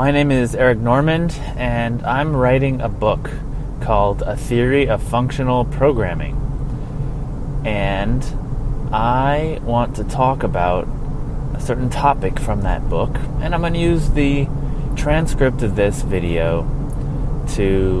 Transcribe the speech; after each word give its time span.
My 0.00 0.10
name 0.12 0.30
is 0.30 0.54
Eric 0.54 0.78
Normand, 0.78 1.32
and 1.58 2.02
I'm 2.06 2.34
writing 2.34 2.80
a 2.80 2.88
book 2.88 3.30
called 3.82 4.22
A 4.22 4.34
Theory 4.34 4.88
of 4.88 5.02
Functional 5.02 5.66
Programming. 5.66 6.40
And 7.66 8.24
I 8.94 9.60
want 9.62 9.96
to 9.96 10.04
talk 10.04 10.42
about 10.42 10.88
a 11.54 11.60
certain 11.60 11.90
topic 11.90 12.40
from 12.40 12.62
that 12.62 12.88
book, 12.88 13.14
and 13.42 13.54
I'm 13.54 13.60
going 13.60 13.74
to 13.74 13.78
use 13.78 14.08
the 14.12 14.48
transcript 14.96 15.60
of 15.60 15.76
this 15.76 16.00
video 16.00 16.62
to 17.56 18.00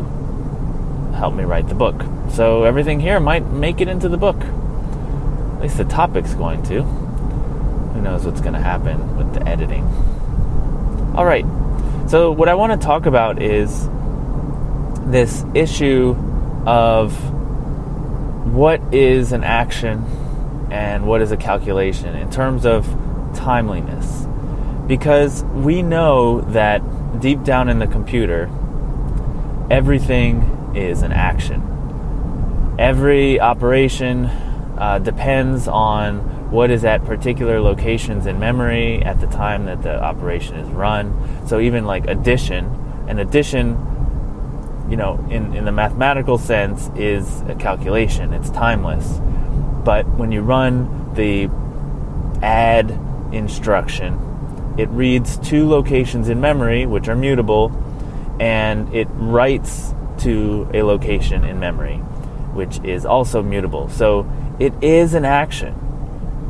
help 1.16 1.34
me 1.34 1.44
write 1.44 1.68
the 1.68 1.74
book. 1.74 2.02
So 2.30 2.64
everything 2.64 3.00
here 3.00 3.20
might 3.20 3.46
make 3.48 3.82
it 3.82 3.88
into 3.88 4.08
the 4.08 4.16
book. 4.16 4.40
At 4.40 5.60
least 5.60 5.76
the 5.76 5.84
topic's 5.84 6.32
going 6.32 6.62
to. 6.62 6.80
Who 6.80 8.00
knows 8.00 8.24
what's 8.24 8.40
going 8.40 8.54
to 8.54 8.58
happen 8.58 9.18
with 9.18 9.34
the 9.34 9.46
editing. 9.46 9.84
All 11.14 11.26
right. 11.26 11.44
So, 12.10 12.32
what 12.32 12.48
I 12.48 12.54
want 12.54 12.72
to 12.72 12.84
talk 12.84 13.06
about 13.06 13.40
is 13.40 13.88
this 15.12 15.44
issue 15.54 16.16
of 16.66 17.12
what 18.52 18.82
is 18.92 19.30
an 19.30 19.44
action 19.44 20.04
and 20.72 21.06
what 21.06 21.22
is 21.22 21.30
a 21.30 21.36
calculation 21.36 22.16
in 22.16 22.28
terms 22.28 22.66
of 22.66 22.84
timeliness. 23.36 24.26
Because 24.88 25.44
we 25.44 25.82
know 25.82 26.40
that 26.40 26.80
deep 27.20 27.44
down 27.44 27.68
in 27.68 27.78
the 27.78 27.86
computer, 27.86 28.50
everything 29.70 30.72
is 30.74 31.02
an 31.02 31.12
action. 31.12 32.74
Every 32.76 33.38
operation 33.38 34.24
uh, 34.24 34.98
depends 34.98 35.68
on 35.68 36.29
what 36.50 36.70
is 36.70 36.84
at 36.84 37.04
particular 37.04 37.60
locations 37.60 38.26
in 38.26 38.38
memory 38.40 39.02
at 39.04 39.20
the 39.20 39.26
time 39.28 39.66
that 39.66 39.82
the 39.82 40.02
operation 40.02 40.56
is 40.56 40.68
run. 40.70 41.46
So 41.46 41.60
even 41.60 41.84
like 41.84 42.08
addition, 42.08 42.66
an 43.08 43.20
addition, 43.20 43.68
you 44.90 44.96
know, 44.96 45.24
in, 45.30 45.54
in 45.54 45.64
the 45.64 45.72
mathematical 45.72 46.38
sense, 46.38 46.90
is 46.96 47.42
a 47.42 47.54
calculation. 47.54 48.32
It's 48.32 48.50
timeless. 48.50 49.20
But 49.84 50.08
when 50.08 50.32
you 50.32 50.40
run 50.40 51.14
the 51.14 51.48
add 52.42 52.90
instruction, 53.32 54.74
it 54.76 54.88
reads 54.88 55.38
two 55.38 55.68
locations 55.68 56.28
in 56.28 56.40
memory, 56.40 56.84
which 56.84 57.08
are 57.08 57.16
mutable, 57.16 57.70
and 58.40 58.92
it 58.92 59.06
writes 59.12 59.94
to 60.18 60.68
a 60.74 60.82
location 60.82 61.44
in 61.44 61.60
memory, 61.60 61.98
which 62.54 62.80
is 62.82 63.06
also 63.06 63.40
mutable. 63.40 63.88
So 63.88 64.28
it 64.58 64.74
is 64.82 65.14
an 65.14 65.24
action 65.24 65.89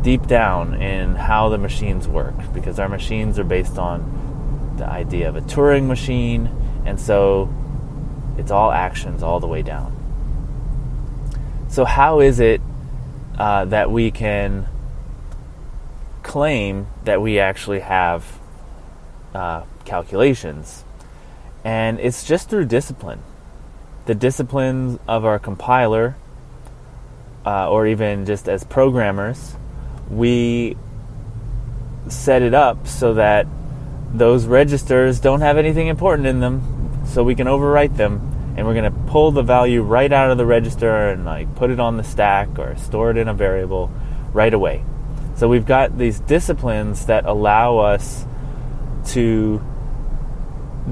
deep 0.03 0.27
down 0.27 0.81
in 0.81 1.15
how 1.15 1.49
the 1.49 1.59
machines 1.59 2.09
work 2.09 2.35
because 2.55 2.79
our 2.79 2.89
machines 2.89 3.39
are 3.39 3.45
based 3.45 3.79
on 3.79 4.75
the 4.79 4.87
idea 4.87 5.29
of 5.29 5.37
a 5.37 5.43
Turing 5.43 5.87
machine, 5.87 6.51
and 6.87 6.99
so 6.99 7.53
it's 8.39 8.51
all 8.51 8.73
actions 8.73 9.23
all 9.23 9.41
the 9.41 9.47
way 9.47 9.63
down. 9.63 9.97
So, 11.69 11.85
how 11.85 12.21
is 12.21 12.41
it 12.41 12.61
uh, 13.39 13.67
that 13.67 13.91
we 13.91 14.11
can 14.11 14.67
claim 16.23 16.87
that 17.05 17.21
we 17.21 17.39
actually 17.39 17.81
have 17.81 18.41
uh, 19.35 19.63
calculations? 19.85 20.85
And 21.63 22.01
it's 22.01 22.25
just 22.25 22.49
through 22.49 22.65
discipline. 22.65 23.23
The 24.07 24.15
disciplines 24.15 24.99
of 25.07 25.27
our 25.27 25.39
compiler, 25.39 26.17
uh, 27.45 27.71
or 27.71 27.87
even 27.87 28.25
just 28.25 28.49
as 28.49 28.65
programmers, 28.65 29.57
we 30.11 30.77
set 32.09 32.43
it 32.43 32.55
up 32.55 32.87
so 32.87 33.15
that 33.15 33.47
those 34.13 34.47
registers 34.47 35.21
don't 35.21 35.41
have 35.41 35.57
anything 35.57 35.87
important 35.87 36.27
in 36.27 36.41
them, 36.41 37.03
so 37.07 37.23
we 37.23 37.35
can 37.35 37.47
overwrite 37.47 37.97
them. 37.97 38.27
And 38.57 38.67
we're 38.67 38.75
going 38.75 38.93
to 38.93 39.01
pull 39.11 39.31
the 39.31 39.43
value 39.43 39.83
right 39.83 40.13
out 40.13 40.31
of 40.31 40.37
the 40.37 40.45
register 40.45 41.11
and 41.11 41.25
like 41.25 41.55
put 41.55 41.71
it 41.71 41.81
on 41.81 41.97
the 41.97 42.03
stack 42.03 42.59
or 42.59 42.77
store 42.77 43.13
it 43.13 43.17
in 43.17 43.29
a 43.29 43.35
variable 43.35 43.91
right 44.33 44.53
away. 44.53 44.85
So 45.37 45.49
we've 45.49 45.65
got 45.65 45.97
these 45.97 46.21
disciplines 46.21 47.07
that 47.07 47.25
allow 47.25 47.79
us 47.79 48.27
to 49.09 49.63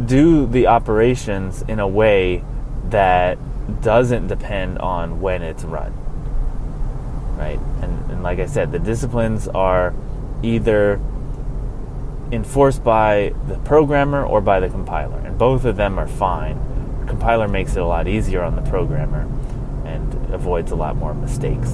do 0.07 0.47
the 0.47 0.69
operations 0.69 1.63
in 1.63 1.81
a 1.81 1.89
way 1.89 2.45
that 2.91 3.39
doesn't 3.83 4.29
depend 4.29 4.79
on 4.79 5.21
when 5.21 5.43
it's 5.43 5.65
run 5.65 5.93
right? 7.39 7.61
And, 7.83 7.98
and 8.19 8.25
like 8.25 8.41
I 8.41 8.47
said, 8.47 8.73
the 8.73 8.81
disciplines 8.81 9.47
are 9.47 9.95
either 10.43 11.01
enforced 12.33 12.83
by 12.83 13.33
the 13.47 13.57
programmer 13.59 14.25
or 14.25 14.41
by 14.41 14.59
the 14.59 14.69
compiler, 14.69 15.21
and 15.21 15.39
both 15.39 15.65
of 15.65 15.77
them 15.77 16.01
are 16.01 16.09
fine. 16.09 16.59
The 17.03 17.07
compiler 17.07 17.47
makes 17.47 17.77
it 17.77 17.79
a 17.79 17.87
lot 17.87 18.09
easier 18.09 18.43
on 18.43 18.57
the 18.57 18.63
programmer 18.63 19.21
and 19.87 20.35
avoids 20.35 20.73
a 20.73 20.75
lot 20.75 20.97
more 20.97 21.15
mistakes. 21.15 21.71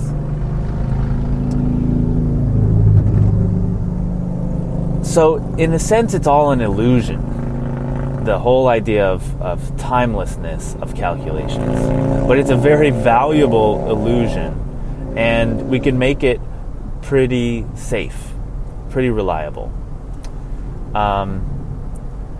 So, 5.10 5.36
in 5.56 5.72
a 5.72 5.78
sense, 5.78 6.12
it's 6.12 6.26
all 6.26 6.50
an 6.50 6.60
illusion. 6.60 8.24
The 8.26 8.38
whole 8.38 8.68
idea 8.68 9.06
of, 9.06 9.40
of 9.40 9.78
timelessness 9.78 10.76
of 10.82 10.94
calculations. 10.94 12.26
But 12.28 12.38
it's 12.38 12.50
a 12.50 12.56
very 12.56 12.90
valuable 12.90 13.88
illusion 13.88 14.60
and 15.16 15.68
we 15.68 15.80
can 15.80 15.98
make 15.98 16.22
it 16.22 16.40
pretty 17.02 17.66
safe, 17.74 18.32
pretty 18.90 19.10
reliable. 19.10 19.72
Um, 20.94 21.50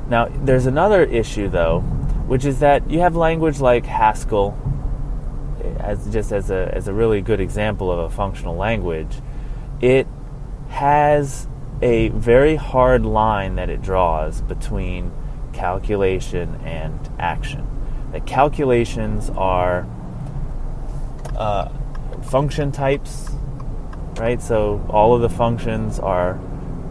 now, 0.08 0.28
there's 0.28 0.66
another 0.66 1.02
issue 1.04 1.48
though, 1.48 1.80
which 2.26 2.44
is 2.44 2.60
that 2.60 2.88
you 2.90 3.00
have 3.00 3.16
language 3.16 3.60
like 3.60 3.86
Haskell, 3.86 4.56
as 5.78 6.10
just 6.12 6.32
as 6.32 6.50
a 6.50 6.70
as 6.74 6.88
a 6.88 6.92
really 6.92 7.20
good 7.20 7.40
example 7.40 7.90
of 7.90 7.98
a 7.98 8.10
functional 8.10 8.56
language. 8.56 9.20
It 9.80 10.06
has 10.68 11.48
a 11.82 12.08
very 12.10 12.56
hard 12.56 13.04
line 13.04 13.56
that 13.56 13.70
it 13.70 13.82
draws 13.82 14.40
between 14.42 15.12
calculation 15.52 16.56
and 16.64 16.98
action. 17.18 17.66
The 18.12 18.20
calculations 18.20 19.30
are 19.30 19.86
uh, 21.36 21.68
function 22.24 22.72
types, 22.72 23.30
right? 24.16 24.40
So 24.40 24.84
all 24.88 25.14
of 25.14 25.22
the 25.22 25.28
functions 25.28 25.98
are 25.98 26.38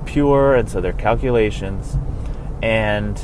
pure, 0.06 0.56
and 0.56 0.70
so 0.70 0.82
they're 0.82 0.94
calculations. 0.94 1.98
And 2.62 3.20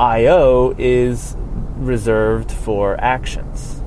I/O 0.00 0.74
is 0.78 1.36
reserved 1.76 2.50
for 2.50 2.98
actions. 3.00 3.82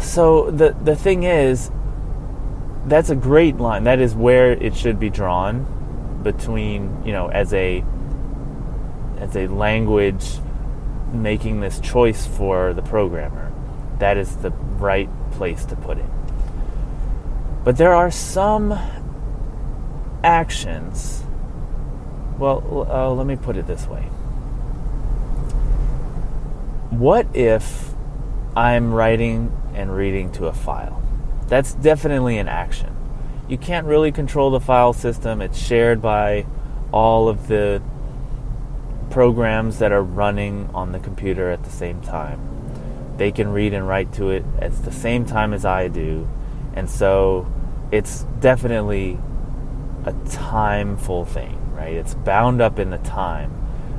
So 0.00 0.50
the 0.50 0.76
the 0.82 0.96
thing 0.96 1.22
is, 1.24 1.70
that's 2.86 3.10
a 3.10 3.16
great 3.16 3.58
line. 3.58 3.84
That 3.84 4.00
is 4.00 4.14
where 4.14 4.52
it 4.52 4.76
should 4.76 4.98
be 4.98 5.10
drawn 5.10 5.66
between 6.22 7.04
you 7.04 7.12
know 7.12 7.28
as 7.28 7.52
a 7.52 7.84
as 9.18 9.36
a 9.36 9.46
language 9.48 10.38
making 11.12 11.60
this 11.60 11.78
choice 11.80 12.26
for 12.26 12.72
the 12.72 12.82
programmer 12.82 13.51
that 14.02 14.16
is 14.16 14.36
the 14.38 14.50
right 14.50 15.08
place 15.32 15.64
to 15.64 15.76
put 15.76 15.96
it. 15.96 16.10
But 17.62 17.76
there 17.76 17.94
are 17.94 18.10
some 18.10 18.76
actions. 20.24 21.22
Well, 22.36 22.88
uh, 22.90 23.10
let 23.10 23.28
me 23.28 23.36
put 23.36 23.56
it 23.56 23.68
this 23.68 23.86
way. 23.86 24.02
What 26.90 27.28
if 27.32 27.90
I'm 28.56 28.92
writing 28.92 29.56
and 29.74 29.94
reading 29.94 30.32
to 30.32 30.46
a 30.46 30.52
file? 30.52 31.00
That's 31.46 31.74
definitely 31.74 32.38
an 32.38 32.48
action. 32.48 32.96
You 33.48 33.56
can't 33.56 33.86
really 33.86 34.10
control 34.10 34.50
the 34.50 34.60
file 34.60 34.94
system, 34.94 35.40
it's 35.40 35.58
shared 35.58 36.02
by 36.02 36.44
all 36.90 37.28
of 37.28 37.46
the 37.46 37.80
programs 39.10 39.78
that 39.78 39.92
are 39.92 40.02
running 40.02 40.68
on 40.74 40.90
the 40.90 40.98
computer 40.98 41.52
at 41.52 41.62
the 41.62 41.70
same 41.70 42.00
time 42.00 42.51
they 43.16 43.32
can 43.32 43.48
read 43.48 43.72
and 43.74 43.86
write 43.86 44.12
to 44.14 44.30
it 44.30 44.44
at 44.60 44.72
the 44.84 44.92
same 44.92 45.24
time 45.24 45.52
as 45.52 45.64
I 45.64 45.88
do. 45.88 46.28
And 46.74 46.88
so 46.88 47.50
it's 47.90 48.24
definitely 48.40 49.18
a 50.04 50.12
timeful 50.30 51.26
thing, 51.26 51.74
right? 51.74 51.94
It's 51.94 52.14
bound 52.14 52.60
up 52.60 52.78
in 52.78 52.90
the 52.90 52.98
time 52.98 53.52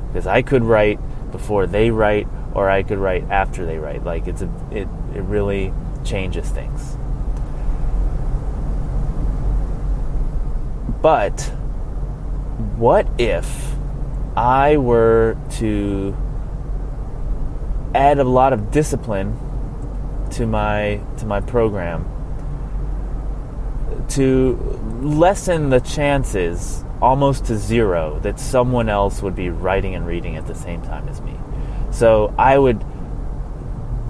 because 0.08 0.26
I 0.26 0.42
could 0.42 0.62
write 0.62 0.98
before 1.32 1.66
they 1.66 1.90
write 1.90 2.28
or 2.54 2.70
I 2.70 2.82
could 2.82 2.98
write 2.98 3.24
after 3.30 3.66
they 3.66 3.78
write. 3.78 4.04
Like 4.04 4.26
it's 4.26 4.42
a, 4.42 4.50
it 4.70 4.88
it 5.14 5.22
really 5.22 5.72
changes 6.04 6.48
things. 6.50 6.96
But 11.02 11.40
what 12.76 13.06
if 13.18 13.74
I 14.36 14.76
were 14.76 15.36
to 15.52 16.16
add 17.94 18.18
a 18.18 18.24
lot 18.24 18.52
of 18.52 18.70
discipline 18.70 19.38
to 20.32 20.46
my 20.46 21.00
to 21.18 21.26
my 21.26 21.40
program 21.40 22.10
to 24.08 24.56
lessen 25.02 25.70
the 25.70 25.80
chances 25.80 26.84
almost 27.00 27.44
to 27.46 27.56
zero 27.56 28.18
that 28.20 28.38
someone 28.40 28.88
else 28.88 29.22
would 29.22 29.34
be 29.34 29.50
writing 29.50 29.94
and 29.94 30.06
reading 30.06 30.36
at 30.36 30.46
the 30.46 30.54
same 30.54 30.80
time 30.82 31.08
as 31.08 31.20
me. 31.20 31.38
So 31.90 32.34
I 32.38 32.58
would 32.58 32.84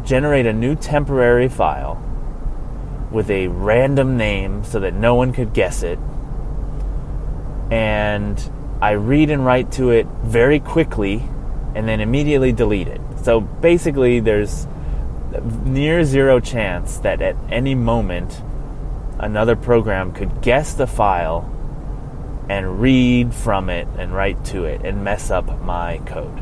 generate 0.05 0.47
a 0.47 0.53
new 0.53 0.75
temporary 0.75 1.49
file 1.49 2.01
with 3.11 3.31
a 3.31 3.49
random 3.49 4.17
name 4.17 4.65
so 4.65 4.81
that 4.81 4.95
no 4.95 5.15
one 5.15 5.33
could 5.33 5.53
guess 5.53 5.83
it. 5.83 5.99
And 7.71 8.39
I 8.81 8.93
read 8.93 9.31
and 9.31 9.45
write 9.45 9.73
to 9.73 9.91
it 9.91 10.07
very 10.23 10.61
quickly 10.61 11.29
and 11.75 11.89
then 11.89 12.01
immediately 12.01 12.53
delete 12.53 12.89
it. 12.89 13.01
So 13.25 13.41
basically, 13.41 14.21
there's 14.21 14.67
near 15.65 16.05
zero 16.05 16.41
chance 16.41 16.99
that 16.99 17.23
at 17.23 17.37
any 17.51 17.75
moment 17.75 18.43
another 19.19 19.57
program 19.57 20.13
could 20.13 20.43
guess 20.43 20.75
the 20.75 20.87
file 20.87 21.51
and 22.51 22.81
read 22.81 23.33
from 23.33 23.71
it 23.71 23.89
and 23.99 24.15
write 24.15 24.45
to 24.45 24.65
it 24.65 24.85
and 24.85 25.03
mess 25.03 25.31
up 25.31 25.63
my 25.63 25.99
code. 26.05 26.39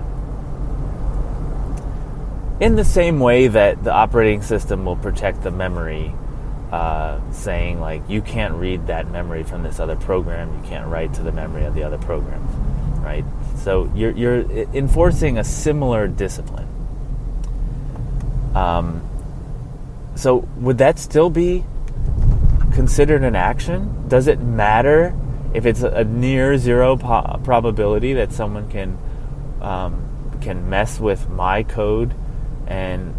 In 2.60 2.74
the 2.74 2.84
same 2.84 3.20
way 3.20 3.46
that 3.46 3.84
the 3.84 3.92
operating 3.92 4.42
system 4.42 4.84
will 4.84 4.96
protect 4.96 5.42
the 5.44 5.52
memory, 5.52 6.12
uh, 6.72 7.20
saying, 7.30 7.80
like, 7.80 8.02
you 8.08 8.22
can't 8.22 8.54
read 8.54 8.88
that 8.88 9.10
memory 9.10 9.44
from 9.44 9.62
this 9.62 9.78
other 9.78 9.96
program, 9.96 10.52
you 10.60 10.68
can't 10.68 10.88
write 10.88 11.14
to 11.14 11.22
the 11.22 11.32
memory 11.32 11.64
of 11.64 11.74
the 11.74 11.84
other 11.84 11.98
program, 11.98 12.42
right? 13.02 13.24
So 13.58 13.90
you're, 13.94 14.12
you're 14.12 14.40
enforcing 14.74 15.38
a 15.38 15.44
similar 15.44 16.08
discipline. 16.08 16.71
Um, 18.54 19.08
so 20.14 20.48
would 20.56 20.78
that 20.78 20.98
still 20.98 21.30
be 21.30 21.64
considered 22.72 23.24
an 23.24 23.36
action? 23.36 24.08
Does 24.08 24.26
it 24.26 24.40
matter 24.40 25.14
if 25.54 25.66
it's 25.66 25.82
a 25.82 26.04
near 26.04 26.56
zero 26.58 26.96
po- 26.96 27.40
probability 27.44 28.14
that 28.14 28.32
someone 28.32 28.70
can 28.70 28.98
um, 29.60 30.38
can 30.40 30.68
mess 30.68 30.98
with 30.98 31.28
my 31.28 31.62
code 31.62 32.14
and 32.66 33.14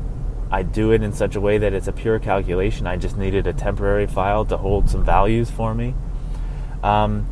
I 0.53 0.61
do 0.61 0.91
it 0.91 1.01
in 1.01 1.13
such 1.13 1.35
a 1.35 1.41
way 1.41 1.57
that 1.57 1.73
it's 1.73 1.87
a 1.87 1.91
pure 1.91 2.19
calculation. 2.19 2.85
I 2.85 2.97
just 2.97 3.17
needed 3.17 3.47
a 3.47 3.53
temporary 3.53 4.05
file 4.05 4.45
to 4.45 4.57
hold 4.57 4.87
some 4.87 5.03
values 5.03 5.49
for 5.49 5.73
me. 5.73 5.95
Um, 6.83 7.27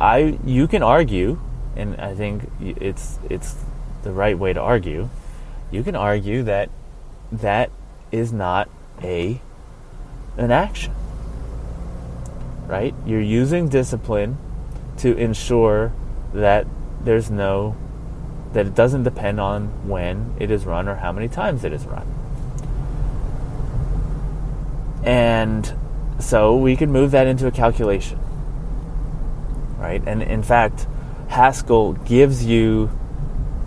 I 0.00 0.38
you 0.44 0.68
can 0.68 0.82
argue, 0.82 1.40
and 1.74 1.96
I 1.96 2.14
think 2.14 2.48
it's 2.60 3.18
it's 3.28 3.56
the 4.04 4.12
right 4.12 4.38
way 4.38 4.52
to 4.52 4.60
argue. 4.60 5.08
You 5.72 5.82
can 5.82 5.96
argue 5.96 6.44
that 6.44 6.70
that 7.32 7.70
is 8.12 8.32
not 8.32 8.68
a 9.02 9.40
an 10.36 10.50
action 10.50 10.94
right? 12.66 12.94
You're 13.06 13.20
using 13.20 13.68
discipline 13.68 14.38
to 14.98 15.16
ensure 15.16 15.92
that 16.32 16.66
there's 17.02 17.30
no 17.30 17.76
that 18.52 18.66
it 18.66 18.74
doesn't 18.74 19.02
depend 19.02 19.40
on 19.40 19.88
when 19.88 20.32
it 20.38 20.48
is 20.50 20.64
run 20.64 20.86
or 20.86 20.94
how 20.94 21.10
many 21.10 21.28
times 21.28 21.64
it 21.64 21.72
is 21.72 21.84
run. 21.86 22.06
And 25.02 25.74
so 26.20 26.56
we 26.56 26.76
can 26.76 26.92
move 26.92 27.10
that 27.10 27.26
into 27.26 27.48
a 27.48 27.50
calculation. 27.50 28.20
Right? 29.76 30.00
And 30.06 30.22
in 30.22 30.44
fact, 30.44 30.86
Haskell 31.28 31.94
gives 31.94 32.46
you 32.46 32.90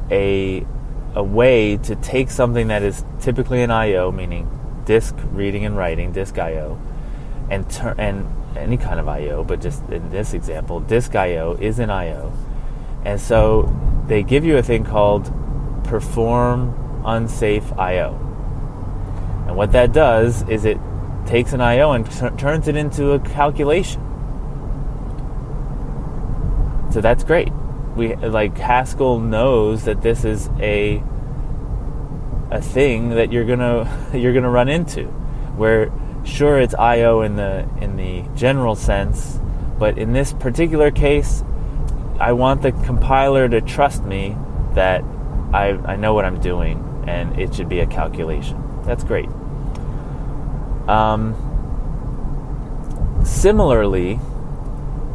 a 0.09 0.65
a 1.17 1.23
way 1.23 1.77
to 1.77 1.95
take 1.95 2.29
something 2.29 2.67
that 2.67 2.83
is 2.83 3.03
typically 3.19 3.63
an 3.63 3.71
IO, 3.71 4.11
meaning 4.11 4.47
disk 4.85 5.15
reading 5.31 5.65
and 5.65 5.75
writing, 5.75 6.11
disk 6.11 6.37
IO, 6.37 6.79
and 7.49 7.67
turn 7.71 7.99
and 7.99 8.27
any 8.55 8.77
kind 8.77 8.99
of 8.99 9.07
I/O, 9.07 9.43
but 9.43 9.59
just 9.61 9.81
in 9.89 10.09
this 10.11 10.33
example, 10.33 10.79
disk 10.79 11.15
I/O 11.15 11.57
is 11.59 11.79
an 11.79 11.89
I/O, 11.89 12.31
and 13.03 13.19
so 13.19 13.73
they 14.07 14.21
give 14.21 14.45
you 14.45 14.57
a 14.57 14.63
thing 14.63 14.83
called 14.83 15.31
perform 15.83 17.01
unsafe 17.03 17.71
I/O, 17.79 18.13
and 19.47 19.55
what 19.55 19.71
that 19.71 19.93
does 19.93 20.47
is 20.47 20.65
it 20.65 20.77
takes 21.25 21.51
an 21.51 21.61
I/O 21.61 21.93
and 21.93 22.09
t- 22.09 22.29
turns 22.37 22.67
it 22.67 22.75
into 22.75 23.11
a 23.13 23.19
calculation. 23.19 24.01
So 26.91 27.01
that's 27.01 27.23
great. 27.23 27.51
We 27.95 28.15
like 28.15 28.55
Haskell 28.57 29.19
knows 29.19 29.85
that 29.85 30.03
this 30.03 30.23
is 30.23 30.49
a 30.59 31.01
a 32.51 32.61
thing 32.61 33.09
that 33.09 33.31
you're 33.31 33.45
gonna 33.45 34.09
you're 34.13 34.33
gonna 34.33 34.49
run 34.49 34.69
into, 34.69 35.05
where 35.55 35.91
sure 36.23 36.59
it's 36.59 36.75
IO 36.75 37.21
in 37.21 37.35
the 37.35 37.67
in 37.81 37.95
the 37.95 38.23
general 38.35 38.75
sense, 38.75 39.39
but 39.79 39.97
in 39.97 40.13
this 40.13 40.33
particular 40.33 40.91
case, 40.91 41.43
I 42.19 42.33
want 42.33 42.61
the 42.61 42.71
compiler 42.71 43.47
to 43.47 43.61
trust 43.61 44.03
me 44.03 44.35
that 44.73 45.03
I, 45.53 45.79
I 45.85 45.95
know 45.95 46.13
what 46.13 46.25
I'm 46.25 46.39
doing 46.39 46.83
and 47.07 47.39
it 47.39 47.55
should 47.55 47.69
be 47.69 47.79
a 47.79 47.87
calculation. 47.87 48.61
That's 48.83 49.03
great. 49.03 49.29
Um, 50.87 51.35
similarly, 53.23 54.19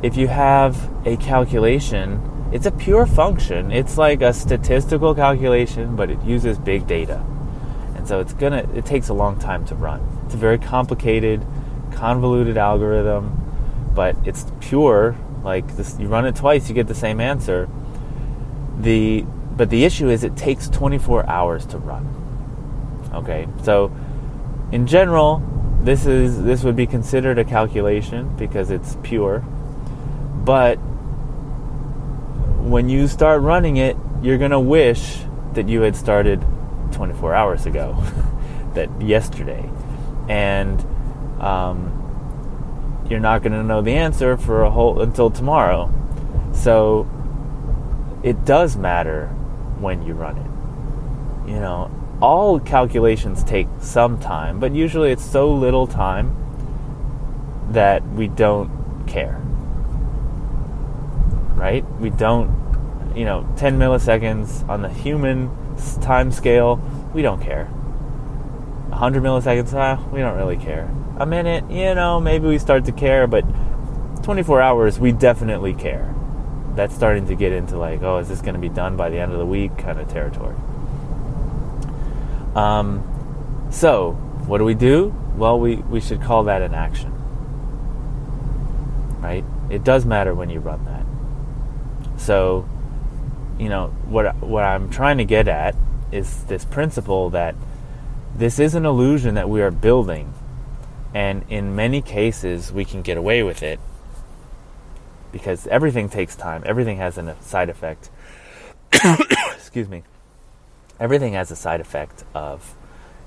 if 0.03 0.17
you 0.17 0.29
have 0.29 0.91
a 1.07 1.17
calculation, 1.17 2.21
it's 2.53 2.67
a 2.67 2.71
pure 2.71 3.07
function. 3.07 3.73
It's 3.73 3.97
like 3.97 4.21
a 4.21 4.33
statistical 4.33 5.15
calculation, 5.15 5.97
but 5.97 6.11
it 6.11 6.23
uses 6.23 6.59
big 6.59 6.87
data. 6.87 7.25
And 7.97 8.07
so 8.07 8.21
it's 8.21 8.35
gonna 8.35 8.69
it 8.75 8.85
takes 8.85 9.09
a 9.09 9.15
long 9.15 9.39
time 9.39 9.65
to 9.67 9.75
run. 9.75 10.07
It's 10.27 10.35
a 10.35 10.39
very 10.39 10.59
complicated, 10.59 11.45
convoluted 11.93 12.59
algorithm, 12.59 13.39
but 13.95 14.17
it's 14.27 14.47
pure. 14.61 15.17
Like 15.43 15.77
this, 15.77 15.99
you 15.99 16.09
run 16.09 16.27
it 16.27 16.37
twice, 16.37 16.69
you 16.69 16.75
get 16.75 16.87
the 16.87 16.95
same 16.95 17.21
answer. 17.21 17.69
The 18.79 19.25
but 19.57 19.71
the 19.71 19.85
issue 19.85 20.09
is 20.09 20.23
it 20.23 20.37
takes 20.37 20.69
24 20.69 21.29
hours 21.29 21.67
to 21.67 21.79
run. 21.79 22.07
Okay, 23.15 23.47
so 23.63 23.91
in 24.73 24.87
general, 24.87 25.43
this 25.83 26.07
is 26.07 26.43
this 26.43 26.65
would 26.65 26.77
be 26.77 26.87
considered 26.87 27.39
a 27.39 27.45
calculation 27.45 28.35
because 28.37 28.71
it's 28.71 28.97
pure. 29.03 29.41
But 30.45 30.79
when 32.69 32.89
you 32.89 33.09
start 33.09 33.43
running 33.43 33.77
it, 33.77 33.97
you're 34.23 34.39
gonna 34.39 34.61
wish 34.61 35.19
that 35.55 35.69
you 35.69 35.83
had 35.83 35.97
started 35.97 36.45
24 36.93 37.35
hours 37.35 37.67
ago, 37.67 38.03
that 38.75 38.89
yesterday 39.01 39.69
and 40.29 40.81
um, 41.41 43.05
you're 43.09 43.21
not 43.21 43.43
going 43.43 43.53
to 43.53 43.63
know 43.63 43.83
the 43.83 43.93
answer 43.93 44.37
for 44.37 44.63
a 44.63 44.71
whole 44.71 45.03
until 45.03 45.31
tomorrow. 45.31 45.93
So 46.55 47.09
it 48.23 48.45
does 48.45 48.77
matter 48.77 49.29
when 49.79 50.03
you 50.03 50.15
run 50.15 50.39
it. 50.39 51.51
You 51.51 51.59
know, 51.59 51.91
all 52.21 52.61
calculations 52.61 53.43
take 53.43 53.67
some 53.81 54.19
time, 54.21 54.61
but 54.61 54.75
usually 54.75 55.11
it's 55.11 55.25
so 55.25 55.53
little 55.53 55.87
time 55.87 56.37
that 57.71 58.07
we 58.13 58.29
don't 58.29 59.05
care. 59.07 59.42
Right? 61.63 61.89
We 62.01 62.11
don't, 62.11 62.51
you 63.15 63.25
know, 63.25 63.47
10 63.57 63.79
milliseconds 63.79 64.69
on 64.69 64.83
the 64.83 64.89
human 64.89 65.49
time 66.01 66.33
scale, 66.33 66.81
we 67.15 67.23
don't 67.23 67.41
care. 67.41 67.67
100 67.67 69.23
milliseconds, 69.23 69.73
ah, 69.73 70.05
we 70.11 70.19
don't 70.19 70.37
really 70.37 70.57
care. 70.57 70.93
A 71.19 71.25
minute, 71.25 71.71
you 71.71 71.95
know, 71.95 72.19
maybe 72.19 72.49
we 72.49 72.59
start 72.59 72.87
to 72.87 72.93
care, 72.93 73.29
but 73.29 73.43
24 74.25 74.61
hours, 74.61 74.99
we 74.99 75.13
definitely 75.13 75.73
care. 75.73 76.13
That's 76.75 76.97
starting 76.97 77.29
to 77.29 77.37
get 77.37 77.53
into 77.53 77.79
like, 77.79 78.03
oh, 78.03 78.19
is 78.19 78.29
this 78.29 78.41
going 78.41 78.55
to 78.55 78.61
be 78.61 78.69
done 78.69 78.97
by 78.97 79.09
the 79.09 79.21
end 79.21 79.31
of 79.31 79.39
the 79.39 79.47
week 79.47 79.79
kind 79.79 80.01
of 80.01 80.09
territory. 80.09 80.57
Um, 82.57 83.69
so, 83.71 84.15
what 84.49 84.59
do 84.59 84.65
we 84.65 84.75
do? 84.75 85.15
Well, 85.37 85.61
we, 85.61 85.77
we 85.77 86.01
should 86.01 86.23
call 86.23 86.43
that 86.45 86.61
an 86.61 86.75
action. 86.75 87.13
Right? 89.21 89.45
It 89.71 89.85
does 89.85 90.05
matter 90.05 90.35
when 90.35 90.51
you 90.51 90.59
run 90.59 90.85
that. 90.87 91.12
So, 92.23 92.69
you 93.59 93.69
know, 93.69 93.89
what, 94.07 94.37
what 94.37 94.63
I'm 94.63 94.91
trying 94.91 95.19
to 95.19 95.25
get 95.25 95.49
at 95.49 95.75
is 96.13 96.45
this 96.45 96.65
principle 96.65 97.31
that 97.31 97.57
this 98.37 98.61
is 98.61 98.77
an 98.77 98.87
illusion 98.87 99.35
that 99.35 99.49
we 99.49 99.61
are 99.61 99.73
building, 99.73 100.33
and 101.13 101.45
in 101.49 101.75
many 101.75 102.01
cases, 102.01 102.71
we 102.71 102.85
can 102.85 103.03
get 103.03 103.17
away 103.17 103.43
with 103.43 103.65
it 103.65 103.81
because 105.33 105.67
everything 105.67 106.09
takes 106.09 106.37
time, 106.37 106.63
everything 106.65 106.99
has 106.99 107.19
a 107.19 107.37
side 107.41 107.69
effect. 107.69 108.09
Excuse 109.57 109.89
me. 109.89 110.05
Everything 111.01 111.33
has 111.33 111.51
a 111.51 111.57
side 111.57 111.81
effect 111.81 112.23
of 112.35 112.77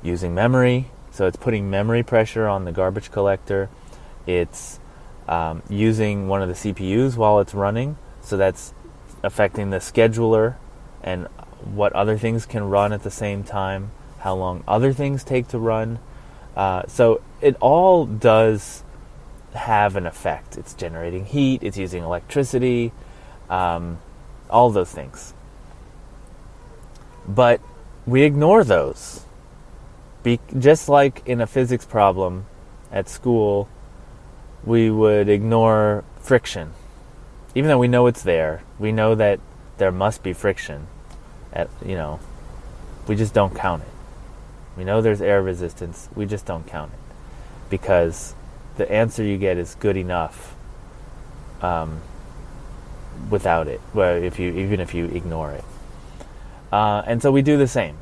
using 0.03 0.33
memory, 0.33 0.89
so 1.11 1.27
it's 1.27 1.35
putting 1.35 1.69
memory 1.69 2.01
pressure 2.01 2.47
on 2.47 2.63
the 2.63 2.71
garbage 2.71 3.11
collector. 3.11 3.69
It's 4.25 4.79
um, 5.27 5.63
using 5.67 6.29
one 6.29 6.41
of 6.41 6.47
the 6.47 6.53
CPUs 6.53 7.17
while 7.17 7.41
it's 7.41 7.53
running, 7.53 7.97
so 8.21 8.37
that's 8.37 8.73
affecting 9.25 9.69
the 9.71 9.77
scheduler 9.77 10.55
and 11.03 11.27
what 11.63 11.91
other 11.93 12.17
things 12.17 12.45
can 12.45 12.69
run 12.69 12.93
at 12.93 13.03
the 13.03 13.11
same 13.11 13.43
time 13.43 13.91
how 14.25 14.33
long 14.33 14.63
other 14.67 14.91
things 14.91 15.23
take 15.23 15.47
to 15.49 15.59
run. 15.59 15.99
Uh, 16.57 16.81
so 16.87 17.21
it 17.41 17.55
all 17.59 18.07
does 18.07 18.83
have 19.53 19.95
an 19.95 20.07
effect. 20.07 20.57
It's 20.57 20.73
generating 20.73 21.25
heat, 21.25 21.61
it's 21.61 21.77
using 21.77 22.01
electricity, 22.01 22.91
um, 23.51 23.99
all 24.49 24.71
those 24.71 24.91
things. 24.91 25.35
But 27.27 27.61
we 28.07 28.23
ignore 28.23 28.63
those. 28.63 29.25
Be- 30.23 30.39
just 30.57 30.89
like 30.89 31.21
in 31.27 31.39
a 31.39 31.45
physics 31.45 31.85
problem 31.85 32.47
at 32.91 33.07
school, 33.07 33.69
we 34.63 34.89
would 34.89 35.29
ignore 35.29 36.03
friction. 36.19 36.73
Even 37.55 37.69
though 37.69 37.79
we 37.79 37.87
know 37.87 38.07
it's 38.07 38.21
there, 38.21 38.61
we 38.77 38.91
know 38.91 39.15
that 39.15 39.39
there 39.77 39.91
must 39.91 40.21
be 40.21 40.33
friction. 40.33 40.87
At, 41.53 41.69
you 41.85 41.95
know, 41.95 42.19
we 43.07 43.15
just 43.15 43.33
don't 43.33 43.55
count 43.55 43.83
it. 43.83 43.89
We 44.77 44.83
know 44.83 45.01
there's 45.01 45.21
air 45.21 45.41
resistance, 45.41 46.09
we 46.15 46.25
just 46.25 46.45
don't 46.45 46.67
count 46.67 46.91
it. 46.93 46.99
Because 47.69 48.35
the 48.75 48.91
answer 48.91 49.23
you 49.23 49.37
get 49.37 49.57
is 49.57 49.75
good 49.75 49.95
enough 49.95 50.53
um, 51.61 52.01
without 53.29 53.67
it, 53.67 53.79
well, 53.93 54.21
if 54.21 54.37
you, 54.37 54.51
even 54.51 54.81
if 54.81 54.93
you 54.93 55.05
ignore 55.05 55.53
it. 55.53 55.63
Uh, 56.71 57.01
and 57.07 57.21
so 57.21 57.31
we 57.31 57.41
do 57.41 57.57
the 57.57 57.67
same. 57.67 57.95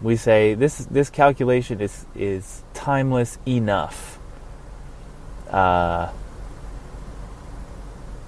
We 0.00 0.16
say 0.16 0.54
this 0.54 0.78
this 0.86 1.10
calculation 1.10 1.82
is 1.82 2.06
is 2.14 2.62
timeless 2.72 3.38
enough, 3.46 4.18
uh, 5.50 6.10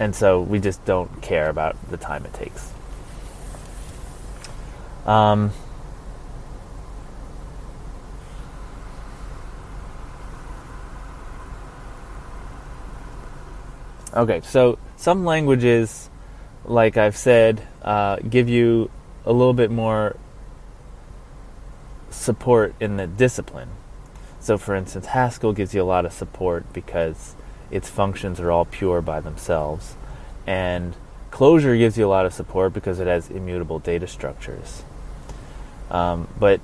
and 0.03 0.17
so 0.17 0.41
we 0.41 0.59
just 0.59 0.85
don't 0.85 1.23
care 1.23 1.49
about 1.49 1.77
the 1.89 1.97
time 1.97 2.25
it 2.25 2.35
takes. 2.35 2.73
Um, 5.07 5.53
okay, 14.13 14.41
so 14.43 14.77
some 14.97 15.25
languages, 15.25 16.11
like 16.65 16.97
I've 16.97 17.17
said, 17.17 17.65
uh, 17.83 18.17
give 18.17 18.49
you 18.49 18.91
a 19.25 19.33
little 19.33 19.55
bit 19.55 19.71
more 19.71 20.17
support 22.11 22.75
in 22.81 22.97
the 22.97 23.07
discipline. 23.07 23.69
So, 24.41 24.59
for 24.59 24.75
instance, 24.75 25.07
Haskell 25.07 25.53
gives 25.53 25.73
you 25.73 25.83
a 25.83 25.85
lot 25.85 26.05
of 26.05 26.13
support 26.13 26.73
because 26.73 27.37
its 27.73 27.89
functions 27.89 28.39
are 28.39 28.51
all 28.51 28.65
pure 28.65 29.01
by 29.01 29.21
themselves. 29.21 29.97
And 30.47 30.95
Clojure 31.31 31.77
gives 31.77 31.97
you 31.97 32.07
a 32.07 32.09
lot 32.09 32.27
of 32.27 32.35
support 32.35 32.73
because 32.73 33.01
it 33.01 33.07
has 33.07 33.31
immutable 33.31 33.79
data 33.79 34.07
structures. 34.07 34.83
Um, 35.91 36.29
but 36.39 36.61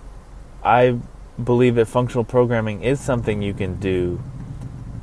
I 0.63 0.99
believe 1.43 1.77
that 1.77 1.87
functional 1.87 2.25
programming 2.25 2.83
is 2.83 3.01
something 3.01 3.43
you 3.43 3.55
can 3.55 3.81
do 3.81 4.21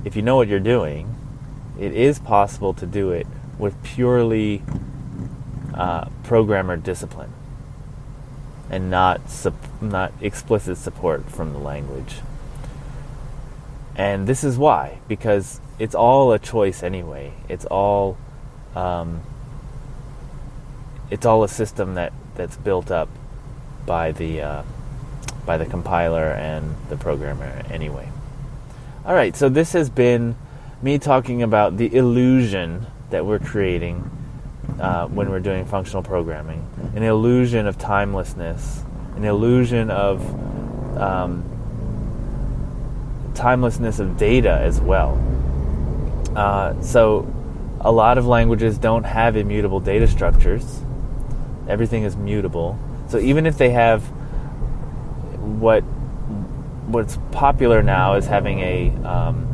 if 0.03 0.15
you 0.15 0.21
know 0.21 0.35
what 0.35 0.47
you're 0.47 0.59
doing. 0.59 1.15
It 1.79 1.93
is 1.93 2.19
possible 2.19 2.74
to 2.75 2.85
do 2.85 3.12
it 3.12 3.27
with 3.57 3.81
purely 3.83 4.62
uh, 5.74 6.09
programmer 6.24 6.77
discipline 6.77 7.33
and 8.69 8.89
not 8.89 9.29
sup- 9.29 9.81
not 9.81 10.13
explicit 10.21 10.77
support 10.77 11.29
from 11.29 11.53
the 11.53 11.59
language. 11.59 12.15
And 13.95 14.27
this 14.27 14.43
is 14.43 14.57
why, 14.57 15.00
because 15.07 15.59
it's 15.79 15.96
all 15.96 16.32
a 16.32 16.39
choice 16.39 16.84
anyway. 16.84 17.34
It's 17.50 17.65
all 17.65 18.17
um, 18.75 19.22
it's 21.10 21.25
all 21.25 21.44
a 21.44 21.50
system 21.50 21.96
that, 21.96 22.13
that's 22.36 22.58
built 22.58 22.91
up 22.91 23.10
by 23.86 24.12
the 24.12 24.41
uh, 24.41 24.63
by 25.46 25.58
the 25.58 25.65
compiler 25.65 26.32
and 26.32 26.75
the 26.89 26.98
programmer 26.98 27.63
anyway. 27.70 28.10
All 29.05 29.13
right, 29.13 29.36
so 29.36 29.50
this 29.50 29.74
has 29.74 29.89
been 29.89 30.36
me 30.82 30.98
talking 30.98 31.44
about 31.44 31.77
the 31.77 31.96
illusion 31.96 32.88
that 33.12 33.25
we're 33.25 33.39
creating 33.39 34.10
uh, 34.79 35.08
when 35.08 35.29
we're 35.29 35.39
doing 35.39 35.65
functional 35.65 36.01
programming 36.01 36.67
an 36.96 37.03
illusion 37.03 37.67
of 37.67 37.77
timelessness, 37.77 38.84
an 39.15 39.25
illusion 39.25 39.91
of 39.91 40.22
um, 40.98 41.44
timelessness 43.36 44.00
of 44.00 44.17
data 44.17 44.58
as 44.62 44.79
well. 44.79 45.15
Uh, 46.35 46.79
so, 46.81 47.31
a 47.81 47.91
lot 47.91 48.17
of 48.17 48.25
languages 48.25 48.77
don't 48.77 49.03
have 49.03 49.35
immutable 49.35 49.79
data 49.79 50.07
structures. 50.07 50.81
Everything 51.67 52.03
is 52.03 52.15
mutable. 52.15 52.77
So, 53.07 53.19
even 53.19 53.45
if 53.45 53.57
they 53.57 53.69
have 53.71 54.03
what 55.61 55.81
what's 56.87 57.17
popular 57.31 57.81
now 57.81 58.13
is 58.15 58.25
having 58.25 58.59
a 58.59 58.89
um, 59.07 59.47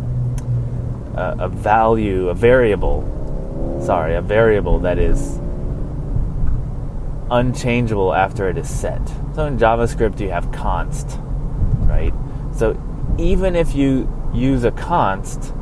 a, 1.16 1.36
a 1.42 1.50
value, 1.50 2.30
a 2.30 2.34
variable 2.34 3.08
sorry, 3.82 4.16
a 4.16 4.22
variable 4.22 4.80
that 4.80 5.00
is 5.00 5.40
unchangeable 7.30 8.14
after 8.14 8.50
it 8.50 8.58
is 8.58 8.70
set. 8.70 9.02
So 9.36 9.46
in 9.46 9.58
JavaScript, 9.58 10.20
you 10.20 10.30
have 10.30 10.52
const, 10.52 11.18
right? 11.88 12.14
So 12.54 12.80
even 13.18 13.56
if 13.56 13.74
you 13.74 14.10
use 14.34 14.64
a 14.64 14.72
const, 14.72 15.54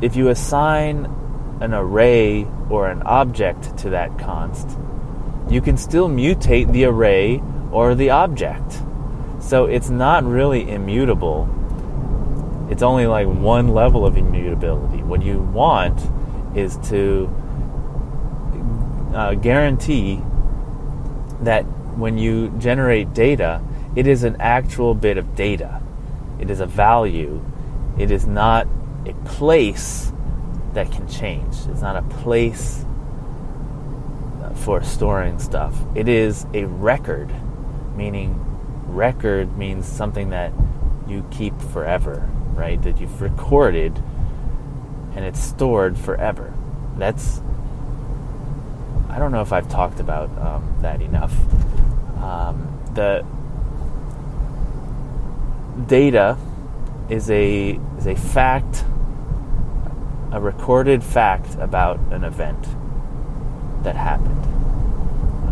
if 0.00 0.16
you 0.16 0.28
assign 0.28 1.06
an 1.60 1.74
array 1.74 2.46
or 2.70 2.88
an 2.88 3.02
object 3.02 3.76
to 3.78 3.90
that 3.90 4.18
const, 4.18 4.78
you 5.50 5.60
can 5.60 5.76
still 5.76 6.08
mutate 6.08 6.72
the 6.72 6.84
array 6.84 7.42
or 7.70 7.94
the 7.94 8.10
object. 8.10 8.80
So 9.40 9.66
it's 9.66 9.90
not 9.90 10.24
really 10.24 10.70
immutable. 10.70 11.48
It's 12.70 12.82
only 12.82 13.06
like 13.06 13.26
one 13.26 13.68
level 13.68 14.06
of 14.06 14.16
immutability. 14.16 15.02
What 15.02 15.22
you 15.22 15.40
want 15.40 16.00
is 16.56 16.76
to 16.88 17.28
uh, 19.14 19.34
guarantee 19.34 20.22
that 21.40 21.62
when 21.96 22.16
you 22.16 22.50
generate 22.58 23.12
data, 23.12 23.60
it 23.96 24.06
is 24.06 24.22
an 24.22 24.36
actual 24.40 24.94
bit 24.94 25.18
of 25.18 25.34
data. 25.34 25.82
It 26.38 26.48
is 26.48 26.60
a 26.60 26.66
value. 26.66 27.44
It 27.98 28.10
is 28.10 28.26
not 28.26 28.68
a 29.06 29.12
place 29.24 30.12
that 30.74 30.90
can 30.92 31.08
change. 31.08 31.54
It's 31.68 31.80
not 31.80 31.96
a 31.96 32.02
place 32.02 32.84
for 34.56 34.82
storing 34.82 35.38
stuff. 35.38 35.76
It 35.94 36.08
is 36.08 36.46
a 36.54 36.64
record, 36.64 37.32
meaning 37.96 38.38
record 38.86 39.56
means 39.56 39.86
something 39.86 40.30
that 40.30 40.52
you 41.08 41.26
keep 41.30 41.58
forever, 41.60 42.28
right? 42.54 42.80
That 42.82 43.00
you've 43.00 43.22
recorded 43.22 44.02
and 45.14 45.24
it's 45.24 45.40
stored 45.40 45.98
forever. 45.98 46.54
That's 46.96 47.40
I 49.08 49.18
don't 49.18 49.32
know 49.32 49.42
if 49.42 49.52
I've 49.52 49.68
talked 49.68 49.98
about 49.98 50.30
um, 50.38 50.76
that 50.82 51.02
enough. 51.02 51.34
Um, 52.22 52.80
the 52.94 53.26
data 55.86 56.38
is 57.08 57.28
a 57.30 57.80
is 57.98 58.06
a 58.06 58.14
fact, 58.14 58.84
a 60.32 60.40
recorded 60.40 61.02
fact 61.02 61.56
about 61.60 61.98
an 62.12 62.24
event 62.24 62.62
that 63.82 63.96
happened. 63.96 64.38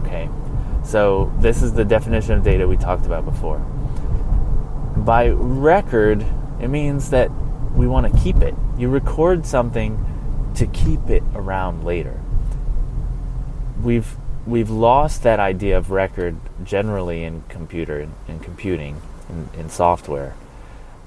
Okay, 0.04 0.28
so 0.84 1.32
this 1.40 1.62
is 1.62 1.72
the 1.72 1.84
definition 1.84 2.34
of 2.34 2.44
data 2.44 2.66
we 2.66 2.76
talked 2.76 3.06
about 3.06 3.24
before. 3.24 3.58
By 4.96 5.30
record, 5.30 6.24
it 6.60 6.68
means 6.68 7.10
that 7.10 7.30
we 7.74 7.86
want 7.86 8.12
to 8.12 8.20
keep 8.20 8.36
it. 8.36 8.54
You 8.76 8.88
record 8.88 9.44
something 9.46 10.04
to 10.54 10.66
keep 10.66 11.08
it 11.08 11.22
around 11.34 11.84
later. 11.84 12.20
We've 13.82 14.16
we've 14.46 14.70
lost 14.70 15.22
that 15.24 15.38
idea 15.38 15.76
of 15.76 15.90
record 15.90 16.36
generally 16.64 17.22
in 17.24 17.42
computer 17.48 18.00
in, 18.00 18.12
in 18.26 18.40
computing 18.40 19.00
in, 19.28 19.48
in 19.60 19.68
software, 19.68 20.34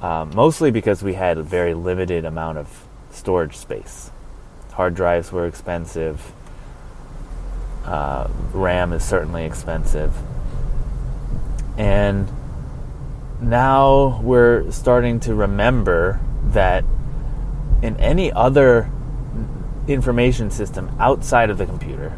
um, 0.02 0.32
mostly 0.36 0.72
because 0.72 1.02
we 1.04 1.14
had 1.14 1.38
a 1.38 1.44
very 1.44 1.74
limited 1.74 2.24
amount 2.24 2.58
of 2.58 2.88
storage 3.12 3.56
space. 3.58 4.12
Hard 4.74 4.96
drives 4.96 5.32
were 5.32 5.46
expensive. 5.46 6.34
Uh, 7.86 8.28
RAM 8.54 8.94
is 8.94 9.04
certainly 9.04 9.44
expensive, 9.44 10.14
and 11.78 12.30
now 13.42 14.22
we're 14.22 14.70
starting 14.72 15.20
to 15.22 15.34
remember 15.34 16.20
that 16.50 16.86
in 17.82 17.98
any 17.98 18.32
other 18.32 18.90
information 19.88 20.52
system 20.52 20.96
outside 21.00 21.50
of 21.50 21.58
the 21.58 21.66
computer, 21.66 22.16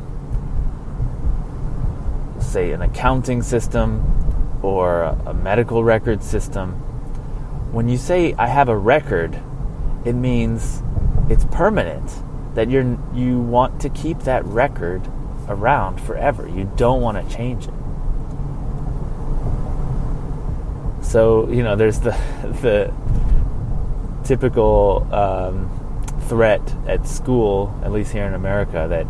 say 2.40 2.74
an 2.74 2.82
accounting 2.82 3.42
system 3.42 4.60
or 4.62 5.04
a 5.04 5.34
medical 5.34 5.84
record 5.84 6.22
system, 6.22 6.72
when 7.72 7.88
you 7.88 7.98
say 7.98 8.34
I 8.38 8.48
have 8.48 8.68
a 8.68 8.78
record, 8.78 9.40
it 10.06 10.14
means 10.14 10.82
it's 11.30 11.46
permanent. 11.46 12.12
That 12.56 12.70
you're 12.70 12.98
you 13.14 13.40
want 13.40 13.82
to 13.82 13.90
keep 13.90 14.20
that 14.20 14.46
record 14.46 15.02
around 15.48 16.00
forever. 16.00 16.48
You 16.48 16.72
don't 16.78 17.02
want 17.02 17.18
to 17.18 17.36
change 17.36 17.68
it. 17.68 17.74
So, 21.04 21.50
you 21.50 21.64
know, 21.64 21.76
there's 21.76 22.00
the 22.00 22.12
the 22.62 22.94
typical 24.24 25.08
um, 25.12 25.70
threat 26.28 26.62
at 26.88 27.08
school, 27.08 27.78
at 27.84 27.92
least 27.92 28.12
here 28.12 28.26
in 28.26 28.34
America, 28.34 28.88
that 28.90 29.06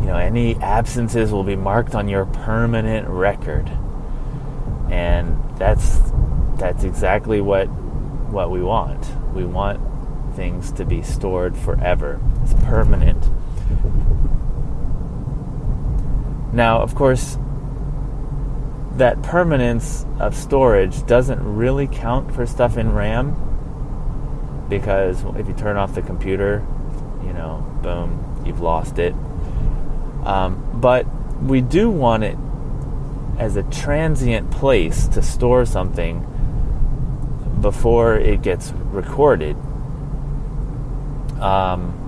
you 0.00 0.06
know 0.06 0.16
any 0.16 0.56
absences 0.56 1.32
will 1.32 1.44
be 1.44 1.56
marked 1.56 1.94
on 1.94 2.08
your 2.08 2.26
permanent 2.26 3.08
record, 3.08 3.70
and 4.90 5.38
that's 5.58 6.00
that's 6.56 6.84
exactly 6.84 7.40
what 7.40 7.66
what 7.66 8.50
we 8.50 8.62
want. 8.62 9.06
We 9.34 9.44
want 9.44 9.80
things 10.36 10.70
to 10.72 10.84
be 10.84 11.02
stored 11.02 11.56
forever. 11.56 12.20
It's 12.42 12.54
permanent. 12.64 13.24
Now, 16.52 16.80
of 16.80 16.94
course, 16.94 17.38
that 18.96 19.22
permanence 19.22 20.06
of 20.20 20.34
storage 20.34 21.04
doesn't 21.06 21.42
really 21.42 21.86
count 21.86 22.34
for 22.34 22.46
stuff 22.46 22.76
in 22.76 22.92
RAM 22.92 23.34
because 24.68 25.22
if 25.36 25.48
you 25.48 25.54
turn 25.54 25.76
off 25.76 25.94
the 25.94 26.02
computer, 26.02 26.64
you 27.24 27.32
know, 27.32 27.64
boom, 27.82 28.42
you've 28.44 28.60
lost 28.60 28.98
it. 28.98 29.14
Um, 30.24 30.80
but 30.80 31.06
we 31.42 31.60
do 31.60 31.90
want 31.90 32.24
it 32.24 32.36
as 33.38 33.56
a 33.56 33.62
transient 33.64 34.50
place 34.50 35.08
to 35.08 35.22
store 35.22 35.66
something 35.66 36.24
before 37.60 38.16
it 38.16 38.42
gets 38.42 38.72
recorded. 38.72 39.56
Um, 41.40 42.02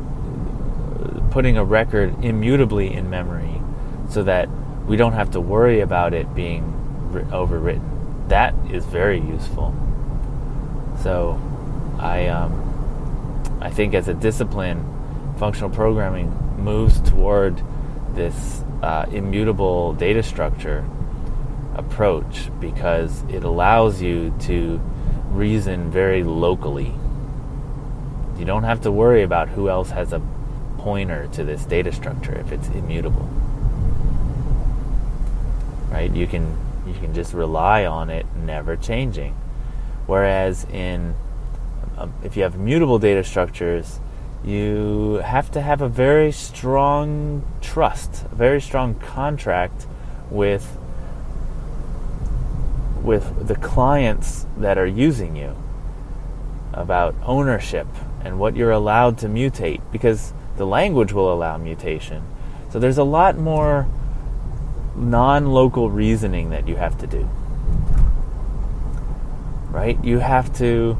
putting 1.30 1.56
a 1.56 1.64
record 1.64 2.24
immutably 2.24 2.92
in 2.92 3.10
memory 3.10 3.60
so 4.08 4.22
that 4.22 4.48
we 4.86 4.96
don't 4.96 5.12
have 5.12 5.30
to 5.32 5.40
worry 5.40 5.80
about 5.80 6.14
it 6.14 6.34
being 6.34 6.64
overwritten. 7.30 8.28
That 8.28 8.54
is 8.70 8.84
very 8.86 9.20
useful. 9.20 9.74
So, 11.02 11.40
I 11.98 12.26
um, 12.28 13.58
I 13.60 13.70
think 13.70 13.94
as 13.94 14.08
a 14.08 14.14
discipline, 14.14 14.84
functional 15.38 15.70
programming 15.70 16.30
moves 16.58 17.00
toward 17.00 17.62
this 18.14 18.64
uh, 18.82 19.06
immutable 19.10 19.92
data 19.94 20.22
structure 20.22 20.84
approach 21.76 22.50
because 22.60 23.22
it 23.28 23.44
allows 23.44 24.02
you 24.02 24.34
to 24.40 24.80
reason 25.30 25.90
very 25.90 26.24
locally. 26.24 26.94
You 28.38 28.44
don't 28.44 28.62
have 28.62 28.82
to 28.82 28.92
worry 28.92 29.22
about 29.22 29.48
who 29.48 29.68
else 29.68 29.90
has 29.90 30.12
a 30.12 30.22
pointer 30.78 31.28
to 31.32 31.42
this 31.42 31.64
data 31.64 31.92
structure 31.92 32.38
if 32.38 32.52
it's 32.52 32.68
immutable. 32.68 33.28
Right? 35.90 36.14
You 36.14 36.26
can 36.26 36.56
you 36.86 36.94
can 36.94 37.12
just 37.14 37.34
rely 37.34 37.84
on 37.84 38.10
it 38.10 38.26
never 38.36 38.76
changing. 38.76 39.34
Whereas 40.06 40.64
in 40.72 41.14
um, 41.98 42.12
if 42.22 42.36
you 42.36 42.44
have 42.44 42.56
mutable 42.56 43.00
data 43.00 43.24
structures, 43.24 43.98
you 44.44 45.20
have 45.24 45.50
to 45.50 45.60
have 45.60 45.82
a 45.82 45.88
very 45.88 46.30
strong 46.30 47.42
trust, 47.60 48.24
a 48.30 48.34
very 48.36 48.60
strong 48.60 48.94
contract 48.94 49.86
with 50.30 50.78
with 53.02 53.48
the 53.48 53.56
clients 53.56 54.46
that 54.58 54.78
are 54.78 54.86
using 54.86 55.34
you 55.34 55.56
about 56.72 57.14
ownership 57.24 57.86
and 58.24 58.38
what 58.38 58.56
you're 58.56 58.70
allowed 58.70 59.18
to 59.18 59.28
mutate 59.28 59.80
because 59.92 60.32
the 60.56 60.66
language 60.66 61.12
will 61.12 61.32
allow 61.32 61.56
mutation. 61.56 62.22
So 62.70 62.78
there's 62.78 62.98
a 62.98 63.04
lot 63.04 63.38
more 63.38 63.86
non-local 64.96 65.90
reasoning 65.90 66.50
that 66.50 66.68
you 66.68 66.76
have 66.76 66.98
to 66.98 67.06
do. 67.06 67.28
Right? 69.70 70.02
You 70.04 70.18
have 70.18 70.52
to 70.58 70.98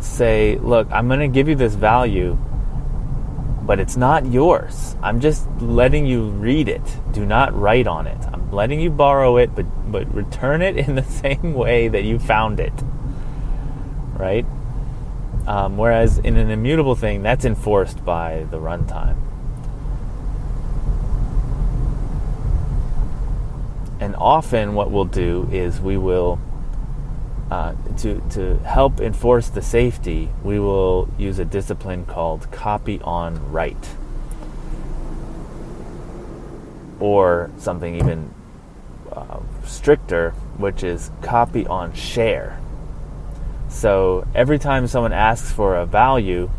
say, 0.00 0.56
look, 0.58 0.90
I'm 0.90 1.08
going 1.08 1.20
to 1.20 1.28
give 1.28 1.48
you 1.48 1.54
this 1.54 1.74
value, 1.74 2.38
but 3.62 3.80
it's 3.80 3.96
not 3.96 4.26
yours. 4.26 4.96
I'm 5.02 5.20
just 5.20 5.48
letting 5.60 6.06
you 6.06 6.30
read 6.30 6.68
it. 6.68 6.82
Do 7.12 7.26
not 7.26 7.54
write 7.54 7.86
on 7.86 8.06
it. 8.06 8.18
I'm 8.32 8.50
letting 8.52 8.80
you 8.80 8.90
borrow 8.90 9.36
it, 9.36 9.54
but 9.54 9.66
but 9.90 10.12
return 10.14 10.62
it 10.62 10.76
in 10.88 10.94
the 10.94 11.04
same 11.04 11.54
way 11.54 11.88
that 11.88 12.04
you 12.04 12.18
found 12.18 12.60
it. 12.60 12.72
Right? 14.14 14.46
Um, 15.46 15.76
whereas 15.76 16.18
in 16.18 16.36
an 16.36 16.50
immutable 16.50 16.94
thing, 16.94 17.22
that's 17.22 17.44
enforced 17.44 18.04
by 18.04 18.46
the 18.50 18.58
runtime. 18.58 19.16
And 24.00 24.14
often, 24.16 24.74
what 24.74 24.90
we'll 24.90 25.04
do 25.04 25.48
is 25.52 25.80
we 25.80 25.96
will 25.96 26.38
uh, 27.50 27.74
to, 27.96 28.22
to 28.30 28.56
help 28.58 29.00
enforce 29.00 29.48
the 29.48 29.60
safety, 29.60 30.28
we 30.44 30.60
will 30.60 31.08
use 31.18 31.40
a 31.40 31.44
discipline 31.44 32.04
called 32.06 32.50
copy 32.52 33.00
on 33.02 33.50
write. 33.50 33.88
Or 37.00 37.50
something 37.58 37.96
even 37.96 38.32
uh, 39.10 39.40
stricter, 39.64 40.30
which 40.58 40.84
is 40.84 41.10
copy 41.22 41.66
on 41.66 41.92
share. 41.92 42.60
So 43.70 44.26
every 44.34 44.58
time 44.58 44.86
someone 44.86 45.12
asks 45.12 45.52
for 45.52 45.76
a 45.76 45.86
value 45.86 46.50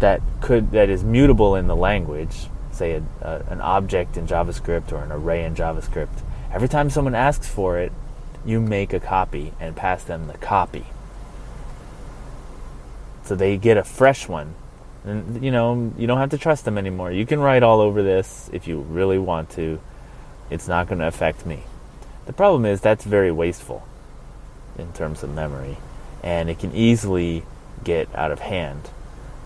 that 0.00 0.20
could 0.40 0.72
that 0.72 0.90
is 0.90 1.04
mutable 1.04 1.54
in 1.54 1.66
the 1.66 1.76
language, 1.76 2.48
say 2.72 2.92
a, 2.92 3.02
a, 3.22 3.44
an 3.48 3.60
object 3.60 4.16
in 4.16 4.26
JavaScript 4.26 4.92
or 4.92 5.02
an 5.02 5.12
array 5.12 5.44
in 5.44 5.54
JavaScript, 5.54 6.22
every 6.52 6.68
time 6.68 6.90
someone 6.90 7.14
asks 7.14 7.48
for 7.48 7.78
it, 7.78 7.92
you 8.44 8.60
make 8.60 8.92
a 8.92 9.00
copy 9.00 9.52
and 9.60 9.76
pass 9.76 10.02
them 10.04 10.26
the 10.26 10.36
copy. 10.38 10.86
So 13.22 13.36
they 13.36 13.56
get 13.56 13.76
a 13.76 13.84
fresh 13.84 14.28
one. 14.28 14.54
And 15.04 15.42
you 15.42 15.50
know, 15.50 15.92
you 15.96 16.06
don't 16.06 16.18
have 16.18 16.30
to 16.30 16.38
trust 16.38 16.64
them 16.64 16.76
anymore. 16.76 17.12
You 17.12 17.24
can 17.24 17.40
write 17.40 17.62
all 17.62 17.80
over 17.80 18.02
this 18.02 18.50
if 18.52 18.66
you 18.66 18.80
really 18.80 19.18
want 19.18 19.50
to. 19.50 19.80
It's 20.50 20.66
not 20.66 20.88
going 20.88 20.98
to 20.98 21.06
affect 21.06 21.46
me. 21.46 21.62
The 22.26 22.32
problem 22.32 22.66
is 22.66 22.80
that's 22.80 23.04
very 23.04 23.30
wasteful 23.30 23.86
in 24.76 24.92
terms 24.92 25.22
of 25.22 25.30
memory, 25.30 25.76
and 26.22 26.50
it 26.50 26.58
can 26.58 26.74
easily 26.74 27.44
get 27.84 28.08
out 28.14 28.30
of 28.30 28.40
hand. 28.40 28.90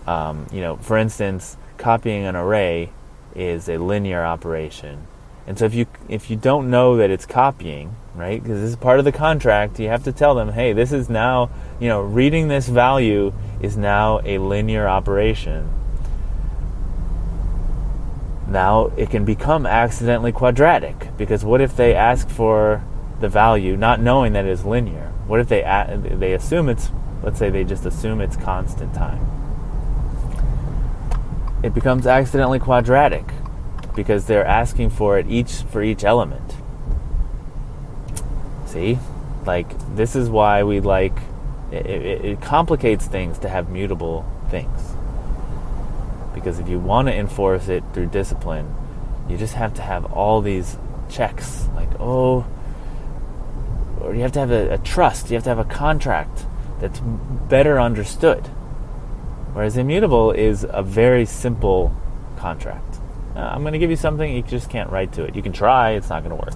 Um, 0.07 0.47
you 0.51 0.61
know, 0.61 0.75
for 0.77 0.97
instance, 0.97 1.57
copying 1.77 2.25
an 2.25 2.35
array 2.35 2.91
is 3.35 3.67
a 3.67 3.77
linear 3.77 4.23
operation, 4.23 5.07
and 5.47 5.57
so 5.57 5.65
if 5.65 5.73
you 5.73 5.87
if 6.09 6.29
you 6.29 6.35
don't 6.35 6.69
know 6.69 6.97
that 6.97 7.09
it's 7.09 7.25
copying, 7.25 7.95
right? 8.15 8.41
Because 8.41 8.61
this 8.61 8.69
is 8.69 8.75
part 8.75 8.99
of 8.99 9.05
the 9.05 9.11
contract. 9.11 9.79
You 9.79 9.89
have 9.89 10.03
to 10.05 10.11
tell 10.11 10.35
them, 10.35 10.49
hey, 10.49 10.73
this 10.73 10.91
is 10.91 11.09
now, 11.09 11.49
you 11.79 11.87
know, 11.87 12.01
reading 12.01 12.47
this 12.47 12.67
value 12.67 13.33
is 13.61 13.77
now 13.77 14.21
a 14.23 14.37
linear 14.37 14.87
operation. 14.87 15.69
Now 18.47 18.91
it 18.95 19.09
can 19.09 19.25
become 19.25 19.65
accidentally 19.65 20.31
quadratic 20.31 21.09
because 21.17 21.43
what 21.43 21.61
if 21.61 21.75
they 21.75 21.93
ask 21.93 22.29
for 22.29 22.83
the 23.19 23.27
value 23.27 23.75
not 23.75 23.99
knowing 23.99 24.33
that 24.33 24.45
it 24.45 24.51
is 24.51 24.63
linear? 24.63 25.11
What 25.27 25.39
if 25.39 25.49
they 25.49 25.61
they 26.17 26.33
assume 26.33 26.69
it's 26.69 26.91
let's 27.23 27.39
say 27.39 27.49
they 27.49 27.63
just 27.63 27.85
assume 27.85 28.21
it's 28.21 28.35
constant 28.35 28.93
time? 28.93 29.25
It 31.63 31.73
becomes 31.73 32.05
accidentally 32.05 32.59
quadratic 32.59 33.25
because 33.95 34.25
they're 34.25 34.45
asking 34.45 34.91
for 34.91 35.17
it 35.17 35.27
each 35.27 35.63
for 35.63 35.81
each 35.81 36.03
element. 36.03 36.55
See? 38.65 38.99
Like, 39.45 39.95
this 39.95 40.15
is 40.15 40.29
why 40.29 40.63
we 40.63 40.79
like 40.79 41.17
it, 41.71 41.85
it, 41.85 42.25
it 42.25 42.41
complicates 42.41 43.07
things 43.07 43.39
to 43.39 43.49
have 43.49 43.69
mutable 43.69 44.25
things. 44.49 44.95
Because 46.33 46.59
if 46.59 46.67
you 46.67 46.79
want 46.79 47.07
to 47.07 47.13
enforce 47.13 47.67
it 47.69 47.83
through 47.93 48.07
discipline, 48.07 48.75
you 49.29 49.37
just 49.37 49.53
have 49.53 49.73
to 49.75 49.81
have 49.81 50.05
all 50.11 50.41
these 50.41 50.77
checks. 51.09 51.67
Like, 51.75 51.89
oh, 51.99 52.45
or 54.05 54.13
you 54.13 54.21
have 54.21 54.31
to 54.33 54.39
have 54.39 54.51
a, 54.51 54.73
a 54.73 54.77
trust, 54.77 55.29
you 55.29 55.35
have 55.35 55.43
to 55.43 55.49
have 55.49 55.59
a 55.59 55.65
contract 55.65 56.45
that's 56.79 56.99
better 56.99 57.79
understood. 57.79 58.45
Whereas 59.53 59.77
immutable 59.77 60.31
is 60.31 60.65
a 60.69 60.83
very 60.83 61.25
simple 61.25 61.95
contract. 62.37 62.99
Uh, 63.35 63.39
I'm 63.39 63.61
going 63.61 63.73
to 63.73 63.79
give 63.79 63.89
you 63.89 63.95
something, 63.95 64.33
you 64.33 64.43
just 64.43 64.69
can't 64.69 64.89
write 64.89 65.13
to 65.13 65.23
it. 65.23 65.35
You 65.35 65.41
can 65.41 65.53
try, 65.53 65.91
it's 65.91 66.09
not 66.09 66.23
going 66.23 66.37
to 66.37 66.45
work. 66.45 66.53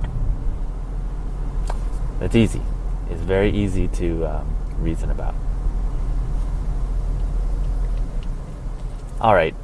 It's 2.22 2.36
easy. 2.36 2.62
It's 3.10 3.22
very 3.22 3.52
easy 3.52 3.88
to 3.88 4.26
um, 4.26 4.56
reason 4.80 5.10
about. 5.10 5.34
All 9.20 9.34
right. 9.34 9.56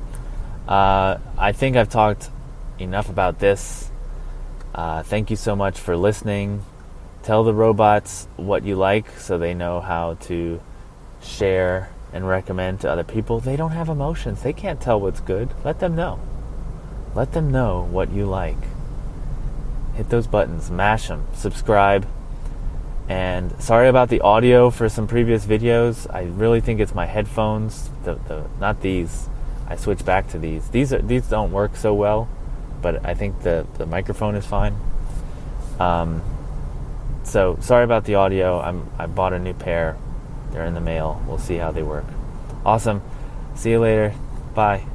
Uh, 0.68 1.20
I 1.38 1.52
think 1.52 1.78
I've 1.78 1.90
talked 1.90 2.30
enough 2.80 3.10
about 3.10 3.40
this. 3.40 3.90
Uh, 4.74 5.04
thank 5.04 5.30
you 5.30 5.36
so 5.36 5.56
much 5.56 5.80
for 5.80 5.96
listening. 5.96 6.64
Tell 7.26 7.44
the 7.44 7.56
robots 7.56 8.28
what 8.36 8.64
you 8.64 8.76
like 8.76 9.10
so 9.18 9.40
they 9.40 9.56
know 9.56 9.82
how 9.82 10.14
to 10.30 10.62
share 11.24 11.90
and 12.14 12.28
recommend 12.28 12.82
to 12.82 12.92
other 12.92 13.04
people. 13.04 13.40
They 13.40 13.56
don't 13.56 13.72
have 13.72 13.90
emotions, 13.90 14.44
they 14.44 14.54
can't 14.54 14.80
tell 14.80 15.02
what's 15.02 15.22
good. 15.22 15.50
Let 15.64 15.80
them 15.80 15.96
know. 15.96 16.20
Let 17.16 17.32
them 17.32 17.52
know 17.52 17.82
what 17.90 18.12
you 18.12 18.28
like. 18.28 18.60
Hit 19.96 20.10
those 20.12 20.28
buttons, 20.28 20.70
mash 20.70 21.08
them, 21.08 21.26
subscribe 21.34 22.06
And 23.10 23.60
sorry 23.60 23.88
about 23.88 24.10
the 24.10 24.22
audio 24.22 24.70
for 24.70 24.88
some 24.88 25.08
previous 25.08 25.48
videos. 25.48 26.06
I 26.14 26.24
really 26.24 26.62
think 26.62 26.80
it's 26.80 26.94
my 26.94 27.08
headphones, 27.08 27.90
the, 28.04 28.16
the 28.28 28.46
not 28.60 28.82
these. 28.82 29.30
I 29.68 29.78
switch 29.78 30.06
back 30.06 30.30
to 30.30 30.38
these. 30.38 30.70
These 30.70 30.94
are, 30.94 31.02
these 31.02 31.28
don't 31.28 31.52
work 31.52 31.76
so 31.76 31.92
well, 31.92 32.30
but 32.84 33.04
I 33.04 33.16
think 33.16 33.42
the 33.42 33.66
the 33.80 33.88
microphone 33.88 34.36
is 34.36 34.46
fine. 34.46 34.76
Um, 35.80 36.22
so 37.36 37.58
sorry 37.60 37.84
about 37.84 38.06
the 38.06 38.16
audio. 38.16 38.62
I'm 38.62 38.90
I 38.98 39.08
bought 39.08 39.34
a 39.34 39.40
new 39.40 39.54
pair. 39.54 39.98
They're 40.52 40.64
in 40.64 40.74
the 40.74 40.80
mail. 40.80 41.22
We'll 41.28 41.38
see 41.38 41.58
how 41.58 41.70
they 41.70 41.84
work. 41.84 42.06
Awesome. 42.66 43.02
See 43.56 43.72
you 43.72 43.82
later. 43.82 44.16
Bye. 44.54 44.86